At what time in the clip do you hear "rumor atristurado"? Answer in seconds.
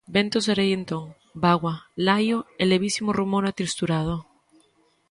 3.19-4.15